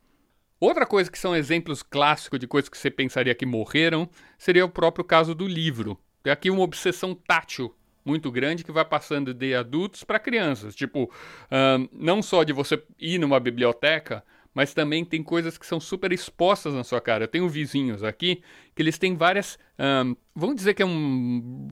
[0.63, 4.69] Outra coisa que são exemplos clássicos de coisas que você pensaria que morreram seria o
[4.69, 5.99] próprio caso do livro.
[6.23, 10.73] É aqui uma obsessão tátil muito grande que vai passando de adultos para crianças.
[10.73, 11.11] Tipo,
[11.91, 14.23] não só de você ir numa biblioteca,
[14.53, 17.25] mas também tem coisas que são super expostas na sua cara.
[17.25, 18.41] Eu tenho vizinhos aqui
[18.73, 19.59] que eles têm várias.
[20.33, 21.67] Vamos dizer que é um,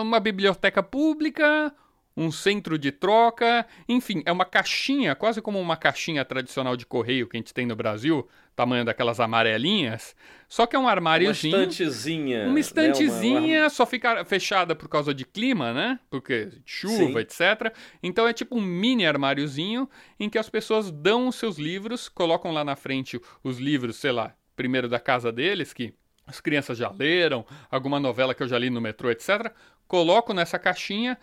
[0.00, 1.74] uma biblioteca pública
[2.18, 7.28] um centro de troca, enfim, é uma caixinha, quase como uma caixinha tradicional de correio
[7.28, 10.16] que a gente tem no Brasil, tamanho daquelas amarelinhas,
[10.48, 11.56] só que é um armáriozinho.
[11.56, 12.46] Uma estantezinha.
[12.48, 13.62] Uma estantezinha, né?
[13.62, 13.70] uma...
[13.70, 16.00] só fica fechada por causa de clima, né?
[16.10, 17.18] Porque chuva, Sim.
[17.18, 17.72] etc.
[18.02, 22.50] Então é tipo um mini armáriozinho em que as pessoas dão os seus livros, colocam
[22.50, 25.94] lá na frente os livros, sei lá, primeiro da casa deles, que
[26.26, 29.52] as crianças já leram, alguma novela que eu já li no metrô, etc.
[29.86, 31.16] Coloco nessa caixinha,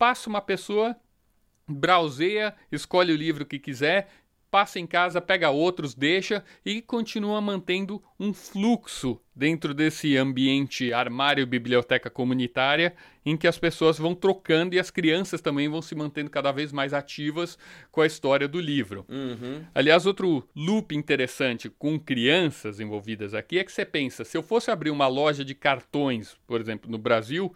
[0.00, 0.96] passa uma pessoa,
[1.68, 4.08] browseia, escolhe o livro que quiser,
[4.50, 11.46] passa em casa, pega outros, deixa e continua mantendo um fluxo dentro desse ambiente armário
[11.46, 12.94] biblioteca comunitária
[13.26, 16.72] em que as pessoas vão trocando e as crianças também vão se mantendo cada vez
[16.72, 17.58] mais ativas
[17.92, 19.04] com a história do livro.
[19.06, 19.62] Uhum.
[19.74, 24.70] Aliás, outro loop interessante com crianças envolvidas aqui é que você pensa, se eu fosse
[24.70, 27.54] abrir uma loja de cartões, por exemplo, no Brasil,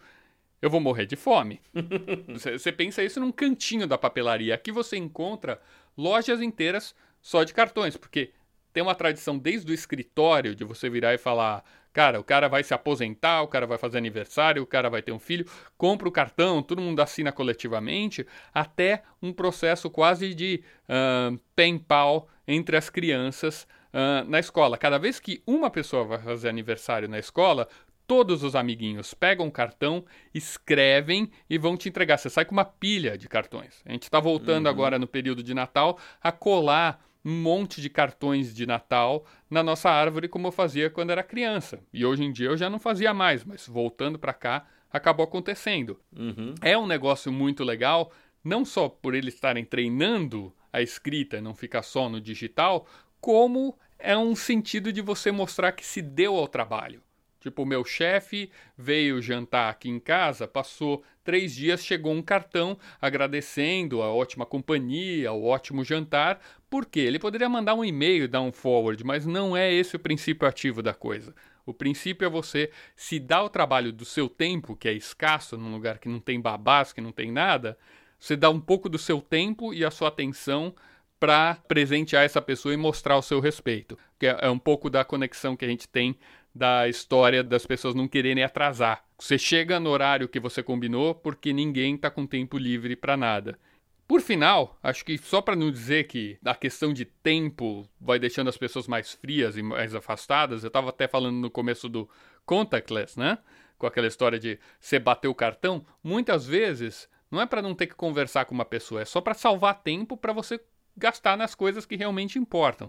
[0.61, 1.61] eu vou morrer de fome.
[2.53, 4.55] Você pensa isso num cantinho da papelaria.
[4.55, 5.59] Aqui você encontra
[5.97, 8.31] lojas inteiras só de cartões, porque
[8.73, 11.63] tem uma tradição desde o escritório de você virar e falar:
[11.93, 15.13] cara, o cara vai se aposentar, o cara vai fazer aniversário, o cara vai ter
[15.13, 15.45] um filho,
[15.77, 22.75] compra o cartão, todo mundo assina coletivamente, até um processo quase de uh, pen-pal entre
[22.75, 24.77] as crianças uh, na escola.
[24.77, 27.69] Cada vez que uma pessoa vai fazer aniversário na escola,
[28.07, 32.17] todos os amiguinhos pegam o cartão, escrevem e vão te entregar.
[32.17, 33.81] Você sai com uma pilha de cartões.
[33.85, 34.71] A gente está voltando uhum.
[34.71, 39.89] agora no período de Natal a colar um monte de cartões de Natal na nossa
[39.89, 41.79] árvore, como eu fazia quando era criança.
[41.91, 45.99] E hoje em dia eu já não fazia mais, mas voltando para cá, acabou acontecendo.
[46.15, 46.53] Uhum.
[46.61, 48.11] É um negócio muito legal,
[48.43, 52.85] não só por eles estarem treinando a escrita não ficar só no digital,
[53.21, 57.01] como é um sentido de você mostrar que se deu ao trabalho.
[57.45, 62.75] Tipo, o meu chefe veio jantar aqui em casa, passou três dias, chegou um cartão
[62.99, 66.41] agradecendo a ótima companhia, o ótimo jantar.
[66.67, 67.01] Por quê?
[67.01, 70.81] Ele poderia mandar um e-mail, dar um forward, mas não é esse o princípio ativo
[70.81, 71.35] da coisa.
[71.67, 75.71] O princípio é você se dar o trabalho do seu tempo, que é escasso, num
[75.71, 77.77] lugar que não tem babás, que não tem nada,
[78.17, 80.73] você dá um pouco do seu tempo e a sua atenção
[81.19, 83.95] para presentear essa pessoa e mostrar o seu respeito.
[84.17, 86.17] Que é, é um pouco da conexão que a gente tem
[86.55, 89.03] da história das pessoas não quererem atrasar.
[89.19, 93.59] Você chega no horário que você combinou porque ninguém está com tempo livre para nada.
[94.07, 98.47] Por final, acho que só para não dizer que a questão de tempo vai deixando
[98.47, 102.07] as pessoas mais frias e mais afastadas, eu estava até falando no começo do
[102.45, 103.39] contactless, né?
[103.77, 107.87] Com aquela história de você bater o cartão, muitas vezes não é para não ter
[107.87, 110.61] que conversar com uma pessoa, é só para salvar tempo para você
[110.95, 112.87] gastar nas coisas que realmente importam.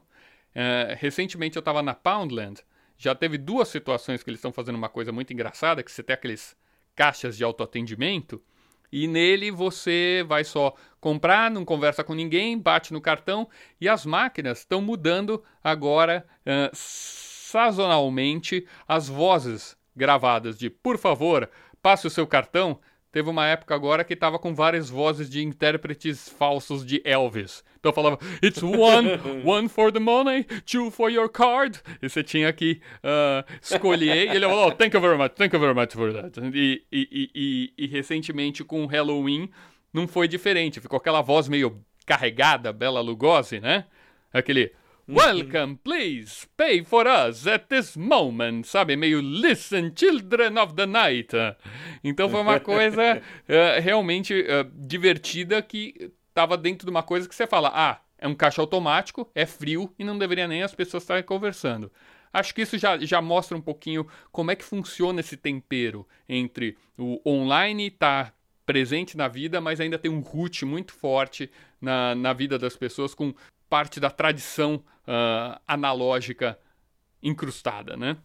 [0.54, 2.62] Uh, recentemente eu estava na Poundland
[2.96, 6.14] já teve duas situações que eles estão fazendo uma coisa muito engraçada, que você tem
[6.14, 6.56] aqueles
[6.94, 8.42] caixas de autoatendimento
[8.90, 13.48] e nele você vai só comprar, não conversa com ninguém, bate no cartão
[13.80, 21.50] e as máquinas estão mudando agora uh, sazonalmente as vozes gravadas de por favor,
[21.82, 22.80] passe o seu cartão
[23.16, 27.64] Teve uma época agora que tava com várias vozes de intérpretes falsos de Elvis.
[27.80, 29.08] Então falava, it's one,
[29.42, 31.80] one for the money, two for your card.
[32.02, 34.26] E você tinha que uh, escolher.
[34.26, 36.38] e ele falou, oh, thank you very much, thank you very much for that.
[36.54, 39.48] E, e, e, e recentemente com o Halloween
[39.94, 40.78] não foi diferente.
[40.78, 43.86] Ficou aquela voz meio carregada, Bela Lugosi, né?
[44.30, 44.74] Aquele
[45.08, 48.96] Welcome, please, pay for us at this moment, sabe?
[48.96, 51.32] Meio listen, children of the night.
[52.02, 57.36] Então foi uma coisa uh, realmente uh, divertida que estava dentro de uma coisa que
[57.36, 61.04] você fala, ah, é um caixa automático, é frio e não deveria nem as pessoas
[61.04, 61.88] estarem conversando.
[62.32, 66.76] Acho que isso já, já mostra um pouquinho como é que funciona esse tempero entre
[66.98, 68.32] o online estar tá
[68.66, 71.48] presente na vida, mas ainda tem um root muito forte
[71.80, 73.32] na, na vida das pessoas com
[73.68, 76.58] parte da tradição uh, analógica
[77.22, 78.16] incrustada, né?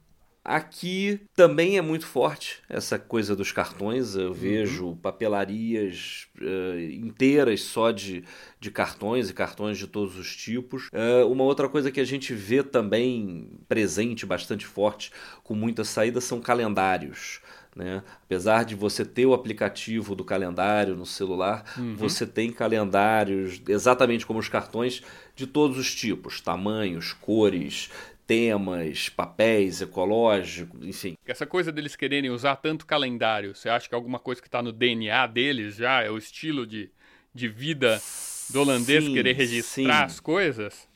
[0.44, 4.16] Aqui também é muito forte essa coisa dos cartões.
[4.16, 4.34] Eu uhum.
[4.34, 8.24] vejo papelarias uh, inteiras só de,
[8.60, 10.88] de cartões e cartões de todos os tipos.
[10.88, 15.12] Uh, uma outra coisa que a gente vê também presente, bastante forte,
[15.44, 17.40] com muita saída, são calendários.
[17.76, 18.04] Né?
[18.24, 21.96] Apesar de você ter o aplicativo do calendário no celular, uhum.
[21.96, 25.02] você tem calendários exatamente como os cartões
[25.36, 27.90] de todos os tipos, tamanhos, cores,
[28.28, 31.16] temas, papéis ecológicos, enfim.
[31.26, 34.62] Essa coisa deles quererem usar tanto calendário, você acha que é alguma coisa que está
[34.62, 36.02] no DNA deles já?
[36.02, 36.90] É o estilo de,
[37.34, 38.02] de vida
[38.50, 40.14] do holandês sim, querer registrar sim.
[40.14, 40.91] as coisas?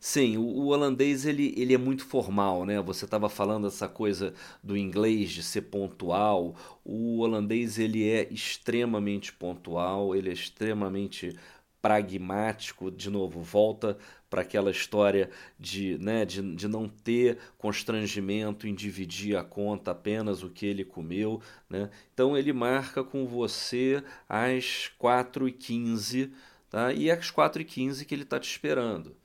[0.00, 2.80] Sim, o, o, holandês ele, ele é muito formal, né?
[2.80, 4.32] Você estava falando essa coisa
[4.62, 6.54] do inglês de ser pontual.
[6.84, 11.36] O holandês ele é extremamente pontual, ele é extremamente
[11.82, 13.96] pragmático, de novo, volta
[14.30, 20.42] para aquela história de, né, de, de não ter constrangimento em dividir a conta apenas
[20.42, 21.40] o que ele comeu.
[21.68, 21.90] Né?
[22.12, 26.30] Então ele marca com você às 4h15
[26.70, 26.92] tá?
[26.92, 29.16] e às 4h15 que ele está te esperando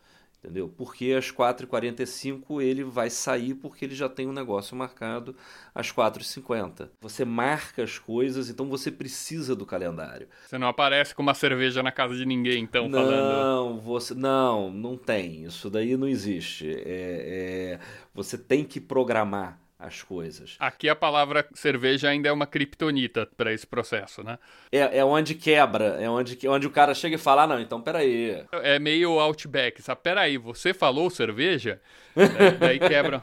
[0.43, 0.67] entendeu?
[0.67, 5.34] Porque às 4h45 ele vai sair porque ele já tem um negócio marcado
[5.73, 6.89] às 4h50.
[6.99, 10.27] Você marca as coisas, então você precisa do calendário.
[10.45, 13.32] Você não aparece com uma cerveja na casa de ninguém, então, não, falando...
[13.32, 14.13] Não, você...
[14.13, 15.45] Não, não tem.
[15.45, 16.69] Isso daí não existe.
[16.69, 17.79] É, é...
[18.13, 20.56] Você tem que programar as coisas.
[20.60, 24.39] Aqui a palavra cerveja ainda é uma criptonita para esse processo, né?
[24.72, 27.82] É, é onde quebra, é onde, onde o cara chega e fala, ah, não, então
[27.82, 28.43] peraí.
[28.52, 30.02] É meio outback, sabe?
[30.02, 31.82] Peraí, você falou cerveja?
[32.60, 33.22] daí quebra.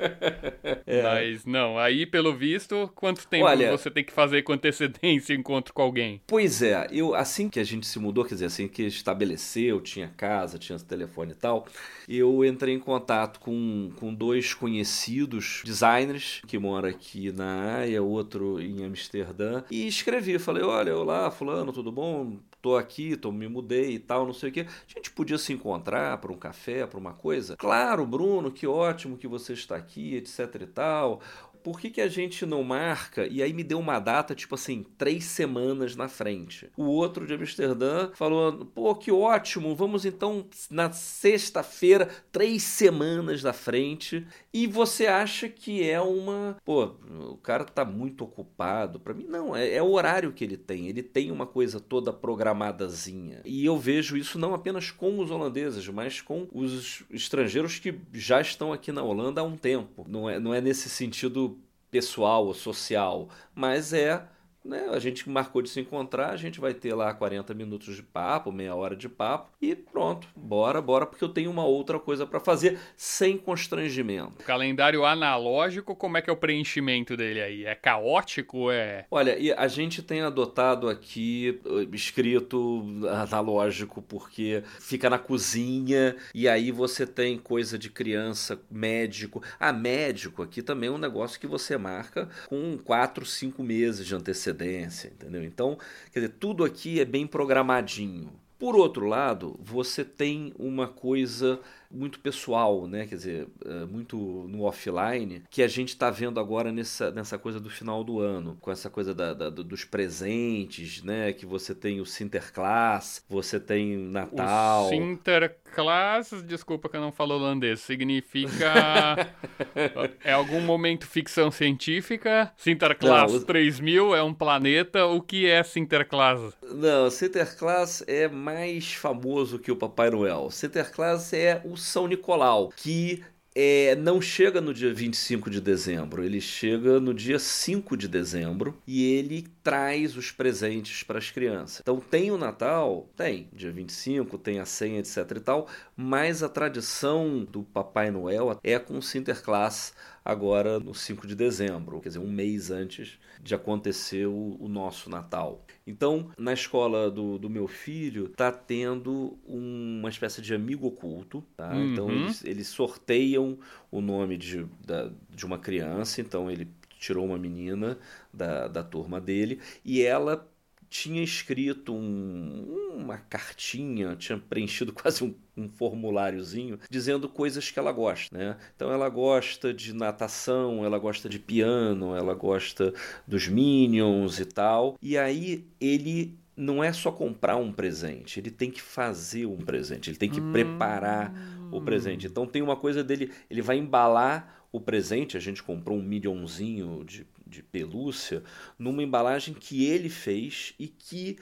[0.87, 1.03] É.
[1.03, 5.73] Mas não, aí pelo visto, quanto tempo Olha, você tem que fazer com antecedência encontro
[5.73, 6.21] com alguém?
[6.27, 10.09] Pois é, eu assim que a gente se mudou, quer dizer, assim que estabeleceu, tinha
[10.09, 11.67] casa, tinha telefone e tal,
[12.09, 18.61] eu entrei em contato com, com dois conhecidos designers que mora aqui na Haia, outro
[18.61, 22.39] em Amsterdã, e escrevi, falei, olha, olá, fulano, tudo bom?
[22.61, 24.63] Tô aqui, tô, me mudei e tal, não sei o que.
[24.63, 27.57] A gente podia se encontrar para um café, para uma coisa?
[27.57, 31.21] Claro, Bruno, que ótimo que você está aqui, etc e tal
[31.63, 33.27] por que, que a gente não marca?
[33.27, 36.71] E aí me deu uma data, tipo assim, três semanas na frente.
[36.77, 43.53] O outro de Amsterdã falou: pô, que ótimo, vamos então na sexta-feira, três semanas na
[43.53, 44.27] frente.
[44.53, 46.57] E você acha que é uma.
[46.65, 46.95] Pô,
[47.31, 48.99] o cara tá muito ocupado.
[48.99, 50.89] Para mim, não, é, é o horário que ele tem.
[50.89, 53.41] Ele tem uma coisa toda programadazinha.
[53.45, 58.41] E eu vejo isso não apenas com os holandeses, mas com os estrangeiros que já
[58.41, 60.05] estão aqui na Holanda há um tempo.
[60.09, 61.59] Não é, não é nesse sentido
[61.91, 64.23] pessoal ou social, mas é
[64.65, 64.89] né?
[64.93, 68.53] A gente marcou de se encontrar, a gente vai ter lá 40 minutos de papo,
[68.53, 72.41] meia hora de papo e pronto, bora, bora, porque eu tenho uma outra coisa para
[72.41, 74.41] fazer sem constrangimento.
[74.41, 77.65] O calendário analógico, como é que é o preenchimento dele aí?
[77.65, 78.71] É caótico?
[78.71, 79.07] É.
[79.11, 86.49] Olha, e a gente tem adotado aqui eh, escrito analógico porque fica na cozinha e
[86.49, 89.43] aí você tem coisa de criança, médico.
[89.59, 94.15] Ah, médico aqui também é um negócio que você marca com 4, 5 meses de
[94.15, 95.45] antecedência antecedência, entendeu?
[95.45, 95.79] Então,
[96.13, 98.33] quer dizer, tudo aqui é bem programadinho.
[98.59, 101.61] Por outro lado, você tem uma coisa
[101.91, 103.07] muito pessoal, né?
[103.07, 107.59] Quer dizer, é, muito no offline, que a gente está vendo agora nessa, nessa coisa
[107.59, 111.33] do final do ano, com essa coisa da, da, dos presentes, né?
[111.33, 114.87] Que você tem o Sinterklaas, você tem Natal.
[114.87, 119.35] O Sinterklaas, desculpa que eu não falo holandês, significa.
[120.23, 122.53] é algum momento ficção científica?
[122.57, 125.07] Sinterklaas não, 3000 é um planeta.
[125.07, 126.55] O que é Sinterklaas?
[126.63, 130.51] Não, Sinterklaas é mais famoso que o Papai Noel.
[130.51, 133.23] Sinterklaas é o são Nicolau, que
[133.55, 138.79] é, não chega no dia 25 de dezembro, ele chega no dia 5 de dezembro
[138.87, 141.81] e ele traz os presentes para as crianças.
[141.81, 146.49] Então tem o Natal, tem, dia 25, tem a senha, etc e tal, mas a
[146.49, 149.93] tradição do Papai Noel é com o Sinterklaas
[150.25, 155.11] agora no 5 de dezembro, quer dizer, um mês antes de acontecer o, o nosso
[155.11, 155.65] Natal.
[155.87, 161.73] Então, na escola do, do meu filho, tá tendo uma espécie de amigo oculto, tá?
[161.73, 161.93] Uhum.
[161.93, 163.59] Então, eles, eles sorteiam
[163.91, 167.99] o nome de, da, de uma criança, então ele tirou uma menina
[168.33, 170.47] da, da turma dele e ela
[170.91, 177.93] tinha escrito um, uma cartinha, tinha preenchido quase um, um, formuláriozinho dizendo coisas que ela
[177.93, 178.57] gosta, né?
[178.75, 182.93] Então ela gosta de natação, ela gosta de piano, ela gosta
[183.27, 184.99] dos Minions e tal.
[185.01, 190.11] E aí ele não é só comprar um presente, ele tem que fazer um presente,
[190.11, 190.53] ele tem que hum.
[190.53, 191.33] preparar
[191.71, 192.27] o presente.
[192.27, 197.05] Então tem uma coisa dele, ele vai embalar o presente, a gente comprou um milhãozinho
[197.05, 198.43] de, de pelúcia,
[198.79, 201.39] numa embalagem que ele fez e que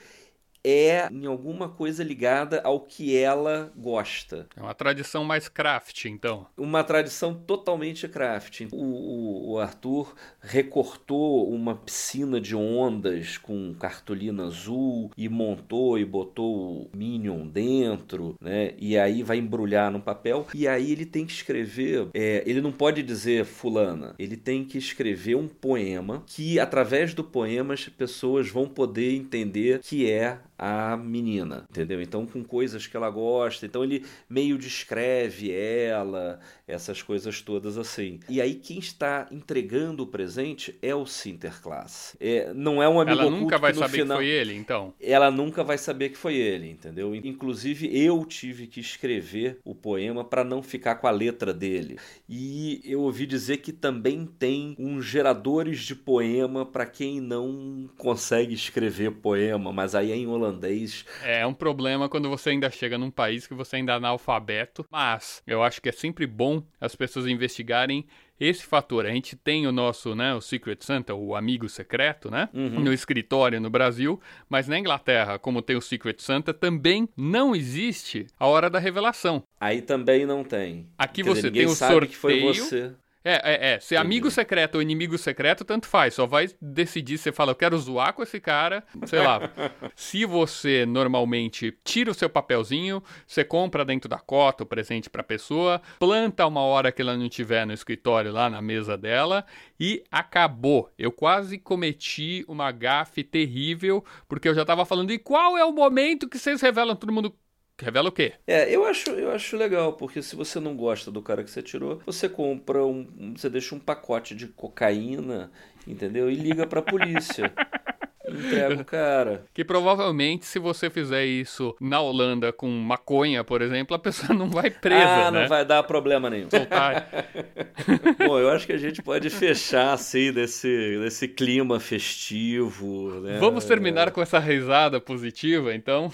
[0.64, 4.46] é em alguma coisa ligada ao que ela gosta.
[4.56, 6.46] É uma tradição mais craft, então.
[6.56, 8.66] Uma tradição totalmente craft.
[8.72, 16.04] O, o, o Arthur recortou uma piscina de ondas com cartolina azul e montou e
[16.04, 18.74] botou o Minion dentro, né?
[18.78, 20.46] E aí vai embrulhar no papel.
[20.54, 22.08] E aí ele tem que escrever.
[22.14, 24.14] É, ele não pode dizer fulana.
[24.18, 29.80] Ele tem que escrever um poema que, através do poema, as pessoas vão poder entender
[29.80, 32.02] que é a menina, entendeu?
[32.02, 33.64] Então, com coisas que ela gosta.
[33.64, 38.18] Então, ele meio descreve ela, essas coisas todas assim.
[38.28, 42.16] E aí, quem está entregando o presente é o Sinterklaas.
[42.18, 44.18] É, não é um amigo Ela nunca vai que saber final...
[44.18, 44.92] que foi ele, então?
[45.00, 47.14] Ela nunca vai saber que foi ele, entendeu?
[47.14, 51.98] Inclusive, eu tive que escrever o poema para não ficar com a letra dele.
[52.28, 58.54] E eu ouvi dizer que também tem uns geradores de poema para quem não consegue
[58.54, 61.04] escrever poema, mas aí é em holandês holandês.
[61.22, 65.42] É um problema quando você ainda chega num país que você ainda é analfabeto, mas
[65.46, 68.06] eu acho que é sempre bom as pessoas investigarem
[68.40, 69.04] esse fator.
[69.04, 72.80] A gente tem o nosso, né, o Secret Santa, o amigo secreto, né, uhum.
[72.80, 78.26] no escritório no Brasil, mas na Inglaterra, como tem o Secret Santa, também não existe
[78.38, 79.42] a hora da revelação.
[79.60, 80.86] Aí também não tem.
[80.96, 82.08] Aqui Quer você dizer, tem o sorteio.
[82.08, 82.92] Que foi você.
[83.24, 83.80] É, é, é.
[83.80, 86.14] Ser amigo secreto ou inimigo secreto, tanto faz.
[86.14, 89.40] Só vai decidir, você fala, eu quero zoar com esse cara, sei lá.
[89.94, 95.22] se você normalmente tira o seu papelzinho, você compra dentro da cota o presente pra
[95.22, 99.44] pessoa, planta uma hora que ela não estiver no escritório lá na mesa dela
[99.78, 100.90] e acabou.
[100.98, 105.72] Eu quase cometi uma gafe terrível, porque eu já tava falando, e qual é o
[105.72, 107.34] momento que vocês revelam todo mundo
[107.80, 108.32] Revela o quê?
[108.46, 111.62] É, eu acho, eu acho legal, porque se você não gosta do cara que você
[111.62, 113.34] tirou, você compra um.
[113.36, 115.50] Você deixa um pacote de cocaína,
[115.86, 116.28] entendeu?
[116.30, 117.52] E liga pra polícia.
[118.28, 119.44] Entrega o cara.
[119.54, 124.50] Que provavelmente, se você fizer isso na Holanda com maconha, por exemplo, a pessoa não
[124.50, 125.26] vai presa.
[125.26, 125.40] Ah, né?
[125.40, 126.48] não vai dar problema nenhum.
[128.26, 133.20] Bom, eu acho que a gente pode fechar assim desse, desse clima festivo.
[133.20, 133.38] Né?
[133.38, 136.12] Vamos terminar com essa risada positiva, então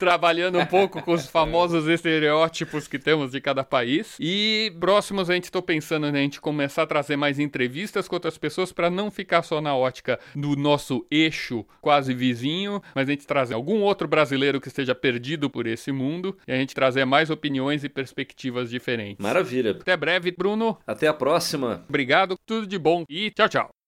[0.00, 4.16] trabalhando um pouco com os famosos estereótipos que temos de cada país.
[4.18, 8.16] E próximos a gente estou pensando em a gente começar a trazer mais entrevistas com
[8.16, 13.12] outras pessoas para não ficar só na ótica do nosso eixo quase vizinho, mas a
[13.12, 17.04] gente trazer algum outro brasileiro que esteja perdido por esse mundo e a gente trazer
[17.04, 19.22] mais opiniões e perspectivas diferentes.
[19.22, 19.72] Maravilha.
[19.72, 20.78] Até breve, Bruno.
[20.86, 21.84] Até a próxima.
[21.86, 23.79] Obrigado, tudo de bom e tchau, tchau.